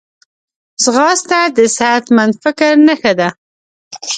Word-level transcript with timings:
ځغاسته 0.83 1.39
د 1.57 1.59
صحتمند 1.77 2.33
فکر 2.43 2.71
نښه 2.87 3.13
ده 3.19 3.29